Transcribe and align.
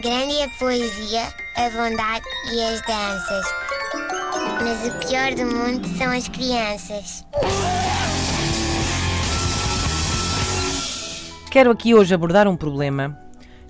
Grande 0.00 0.32
é 0.36 0.44
a 0.44 0.48
poesia, 0.50 1.22
a 1.56 1.70
bondade 1.70 2.24
e 2.52 2.62
as 2.62 2.80
danças. 2.82 3.44
Mas 4.62 4.86
o 4.86 4.98
pior 5.00 5.34
do 5.34 5.44
mundo 5.44 5.88
são 5.98 6.12
as 6.12 6.28
crianças. 6.28 7.26
Quero 11.50 11.72
aqui 11.72 11.96
hoje 11.96 12.14
abordar 12.14 12.46
um 12.46 12.56
problema 12.56 13.18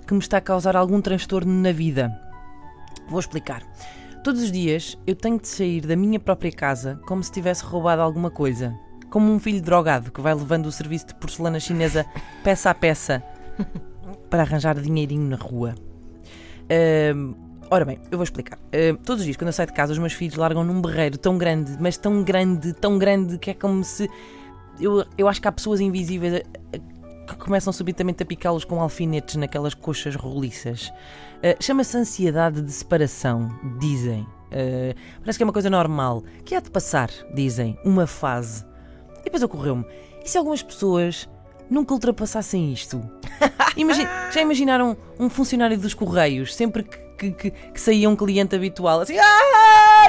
que 0.05 0.13
me 0.13 0.19
está 0.19 0.37
a 0.37 0.41
causar 0.41 0.75
algum 0.75 1.01
transtorno 1.01 1.51
na 1.51 1.71
vida. 1.71 2.15
Vou 3.09 3.19
explicar. 3.19 3.63
Todos 4.23 4.43
os 4.43 4.51
dias 4.51 4.99
eu 5.07 5.15
tenho 5.15 5.39
de 5.39 5.47
sair 5.47 5.81
da 5.81 5.95
minha 5.95 6.19
própria 6.19 6.51
casa 6.51 7.01
como 7.07 7.23
se 7.23 7.31
tivesse 7.31 7.63
roubado 7.63 8.03
alguma 8.03 8.29
coisa. 8.29 8.77
Como 9.09 9.33
um 9.33 9.39
filho 9.39 9.63
drogado 9.63 10.11
que 10.11 10.21
vai 10.21 10.35
levando 10.35 10.67
o 10.67 10.71
serviço 10.71 11.07
de 11.07 11.15
porcelana 11.15 11.59
chinesa 11.59 12.05
peça 12.43 12.69
a 12.69 12.75
peça 12.75 13.23
para 14.29 14.43
arranjar 14.43 14.79
dinheirinho 14.79 15.27
na 15.27 15.37
rua. 15.37 15.73
Ahm, 16.69 17.33
ora 17.69 17.85
bem, 17.85 17.99
eu 18.11 18.17
vou 18.17 18.23
explicar. 18.23 18.57
Todos 19.05 19.21
os 19.21 19.25
dias, 19.25 19.37
quando 19.37 19.47
eu 19.47 19.53
saio 19.53 19.67
de 19.67 19.73
casa, 19.73 19.91
os 19.93 19.97
meus 19.99 20.13
filhos 20.13 20.35
largam 20.35 20.63
num 20.63 20.81
berreiro 20.81 21.17
tão 21.17 21.37
grande, 21.37 21.75
mas 21.79 21.97
tão 21.97 22.23
grande, 22.23 22.73
tão 22.73 22.97
grande, 22.97 23.37
que 23.37 23.51
é 23.51 23.53
como 23.53 23.83
se. 23.83 24.09
Eu, 24.79 25.05
eu 25.17 25.27
acho 25.27 25.41
que 25.41 25.47
há 25.47 25.51
pessoas 25.51 25.79
invisíveis 25.79 26.35
a- 26.35 26.37
a- 26.77 26.99
que 27.29 27.35
começam 27.35 27.71
subitamente 27.71 28.23
a 28.23 28.25
picá-los 28.25 28.63
com 28.65 28.81
alfinetes 28.81 29.35
naquelas 29.35 29.73
coxas 29.73 30.15
roliças. 30.15 30.91
Ah, 31.43 31.55
Chama-se 31.59 31.95
ansiedade 31.97 32.61
de 32.61 32.71
separação, 32.71 33.49
dizem. 33.79 34.25
Ah, 34.51 34.95
parece 35.19 35.37
que 35.37 35.43
é 35.43 35.45
uma 35.45 35.53
coisa 35.53 35.69
normal, 35.69 36.23
que 36.45 36.55
há 36.55 36.59
de 36.59 36.71
passar, 36.71 37.09
dizem, 37.33 37.77
uma 37.83 38.07
fase. 38.07 38.65
E 39.21 39.23
depois 39.25 39.43
ocorreu-me: 39.43 39.85
e 40.23 40.29
se 40.29 40.37
algumas 40.37 40.63
pessoas 40.63 41.27
nunca 41.69 41.93
ultrapassassem 41.93 42.71
isto? 42.73 43.01
Já 44.31 44.41
imaginaram 44.41 44.97
um 45.19 45.29
funcionário 45.29 45.77
dos 45.77 45.93
Correios, 45.93 46.53
sempre 46.55 46.83
que, 46.83 46.97
que, 47.17 47.31
que- 47.31 47.51
que 47.51 47.79
saía 47.81 48.09
um 48.09 48.15
cliente 48.15 48.55
habitual, 48.55 49.01
assim. 49.01 49.17
"Ah! 49.17 49.99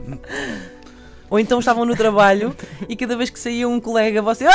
Ou 1.30 1.38
então 1.38 1.60
estavam 1.60 1.84
no 1.84 1.94
trabalho 1.94 2.56
e 2.88 2.96
cada 2.96 3.16
vez 3.16 3.30
que 3.30 3.38
saía 3.38 3.68
um 3.68 3.78
colega, 3.80 4.20
você. 4.20 4.46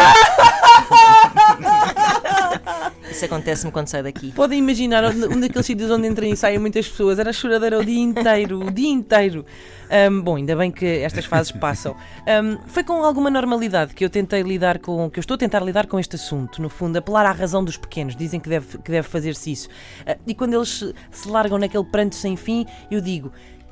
Isso 3.15 3.23
acontece-me 3.23 3.71
quando 3.71 3.87
saio 3.87 4.03
daqui. 4.03 4.33
Podem 4.33 4.59
imaginar 4.59 5.05
um 5.05 5.39
daqueles 5.39 5.65
sítios 5.65 5.89
onde 5.89 6.05
entram 6.05 6.27
e 6.27 6.35
saem 6.35 6.59
muitas 6.59 6.89
pessoas. 6.89 7.17
Era 7.17 7.31
choradeira 7.31 7.79
o 7.79 7.85
dia 7.85 8.01
inteiro, 8.01 8.59
o 8.59 8.69
dia 8.69 8.89
inteiro. 8.89 9.45
Ahm, 9.89 10.19
bom, 10.19 10.35
ainda 10.35 10.53
bem 10.53 10.69
que 10.69 10.85
estas 10.85 11.23
fases 11.23 11.49
passam. 11.53 11.95
Ahm, 12.27 12.57
foi 12.67 12.83
com 12.83 13.01
alguma 13.05 13.29
normalidade 13.29 13.93
que 13.93 14.03
eu 14.03 14.09
tentei 14.09 14.41
lidar 14.41 14.79
com, 14.79 15.09
que 15.09 15.17
eu 15.17 15.21
estou 15.21 15.35
a 15.35 15.37
tentar 15.37 15.61
lidar 15.61 15.87
com 15.87 15.97
este 15.97 16.17
assunto. 16.17 16.61
No 16.61 16.67
fundo, 16.67 16.97
apelar 16.97 17.25
à 17.25 17.31
razão 17.31 17.63
dos 17.63 17.77
pequenos. 17.77 18.17
Dizem 18.17 18.37
que 18.37 18.49
deve, 18.49 18.79
que 18.79 18.91
deve 18.91 19.07
fazer-se 19.07 19.49
isso. 19.49 19.69
Ah, 20.05 20.17
e 20.27 20.35
quando 20.35 20.53
eles 20.53 20.83
se 21.09 21.29
largam 21.29 21.57
naquele 21.57 21.85
pranto 21.85 22.15
sem 22.15 22.35
fim, 22.35 22.65
eu 22.91 22.99
digo: 22.99 23.31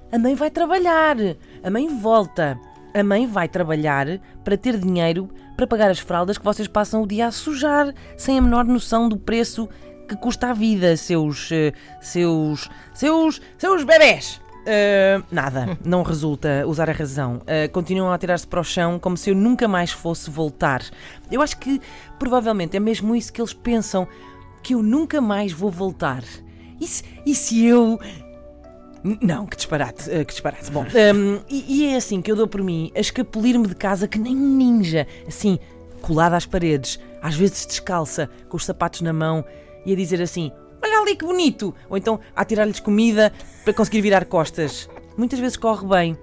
a 0.10 0.18
mãe 0.18 0.36
vai 0.36 0.50
trabalhar, 0.50 1.18
a 1.62 1.70
mãe 1.70 1.86
volta. 2.00 2.58
A 2.94 3.04
mãe 3.04 3.26
vai 3.26 3.48
trabalhar 3.48 4.20
para 4.44 4.56
ter 4.56 4.78
dinheiro 4.78 5.30
para 5.56 5.68
pagar 5.68 5.90
as 5.90 6.00
fraldas 6.00 6.38
que 6.38 6.44
vocês 6.44 6.68
passam 6.68 7.02
o 7.02 7.08
dia 7.08 7.28
a 7.28 7.32
sujar, 7.32 7.94
sem 8.18 8.38
a 8.38 8.42
menor 8.42 8.66
noção 8.66 9.10
do 9.10 9.18
preço 9.18 9.68
que 10.08 10.16
custa 10.16 10.50
a 10.50 10.54
vida, 10.54 10.96
seus. 10.98 11.52
eh, 11.52 11.74
seus. 12.02 12.70
seus. 12.94 13.42
seus 13.58 13.84
bebés! 13.84 14.42
Eh, 14.66 15.22
nada, 15.32 15.78
não 15.84 16.04
resulta 16.04 16.66
usar 16.68 16.90
a 16.90 16.94
razão. 16.94 17.42
Eh, 17.48 17.68
continuam 17.68 18.12
a 18.12 18.18
tirar-se 18.18 18.48
para 18.48 18.62
o 18.62 18.64
chão 18.64 19.00
como 19.00 19.18
se 19.18 19.30
eu 19.30 19.36
nunca 19.36 19.68
mais 19.68 19.92
fosse 19.92 20.30
voltar. 20.30 20.82
Eu 21.32 21.42
acho 21.42 21.58
que 21.58 21.82
provavelmente 22.18 22.78
é 22.78 22.80
mesmo 22.80 23.16
isso 23.16 23.32
que 23.32 23.42
eles 23.42 23.54
pensam: 23.54 24.08
que 24.62 24.74
eu 24.74 24.82
nunca 24.82 25.20
mais 25.20 25.52
vou 25.52 25.70
voltar. 25.70 26.24
E 26.80 26.88
se, 26.88 27.04
e 27.26 27.36
se 27.36 27.66
eu 27.66 28.00
Não, 29.04 29.46
que 29.46 29.58
disparate, 29.58 30.10
eh, 30.10 30.24
que 30.24 30.32
disparate. 30.32 30.72
Bom, 30.72 30.84
hum, 30.84 31.40
e, 31.50 31.82
e 31.82 31.88
é 31.88 31.98
assim 31.98 32.22
que 32.22 32.32
eu 32.32 32.36
dou 32.36 32.48
por 32.48 32.64
mim 32.64 32.92
a 32.96 33.00
escapulir-me 33.00 33.68
de 33.68 33.76
casa 33.76 34.08
que 34.08 34.18
nem 34.18 34.36
um 34.36 34.58
ninja, 34.58 35.06
assim, 35.28 35.60
colada 36.02 36.38
às 36.38 36.46
paredes, 36.46 37.00
às 37.22 37.36
vezes 37.36 37.66
descalça, 37.66 38.30
com 38.48 38.58
os 38.58 38.66
sapatos 38.66 39.02
na 39.02 39.12
mão 39.12 39.44
e 39.86 39.92
a 39.92 39.96
dizer 39.96 40.22
assim: 40.22 40.52
Olha 40.82 41.00
ali 41.00 41.16
que 41.16 41.26
bonito! 41.26 41.74
Ou 41.90 41.98
então 41.98 42.20
a 42.36 42.46
tirar-lhes 42.46 42.80
comida 42.80 43.34
para 43.64 43.74
conseguir 43.74 44.02
virar 44.02 44.26
costas. 44.26 44.90
Muitas 45.18 45.40
vezes 45.40 45.58
corre 45.58 45.88
bem, 45.88 46.18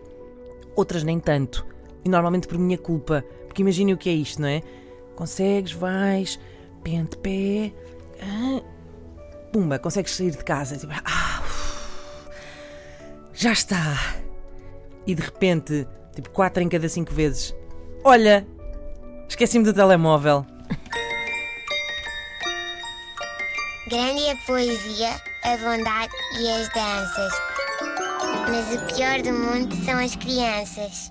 outras 0.77 1.03
nem 1.03 1.19
tanto. 1.19 1.67
E 2.05 2.09
normalmente 2.09 2.49
por 2.49 2.59
minha 2.59 2.79
culpa, 2.79 3.25
porque 3.47 3.63
imaginem 3.63 3.95
o 3.95 3.99
que 3.99 4.09
é 4.09 4.13
isto, 4.13 4.41
não 4.41 4.49
é? 4.49 4.63
Consegues, 5.17 5.73
vais, 5.73 6.39
pente 6.83 7.17
pé, 7.19 7.73
ah, 8.23 8.63
pumba, 9.53 9.79
consegues 9.79 10.15
sair 10.15 10.31
de 10.31 10.45
casa. 10.45 10.77
Tipo, 10.77 10.93
ah, 11.05 11.40
já 13.41 13.53
está. 13.53 13.97
E 15.07 15.15
de 15.15 15.23
repente, 15.23 15.89
tipo 16.15 16.29
4 16.31 16.63
em 16.63 16.69
cada 16.69 16.87
5 16.87 17.11
vezes, 17.15 17.55
olha, 18.05 18.47
esqueci-me 19.27 19.65
do 19.65 19.73
telemóvel. 19.73 20.45
Grande 23.89 24.27
é 24.27 24.33
a 24.33 24.37
poesia, 24.47 25.21
a 25.43 25.57
bondade 25.57 26.13
e 26.39 26.51
as 26.51 26.69
danças. 26.69 27.33
Mas 28.51 28.75
o 28.75 28.95
pior 28.95 29.23
do 29.23 29.33
mundo 29.33 29.75
são 29.87 29.99
as 29.99 30.15
crianças. 30.17 31.11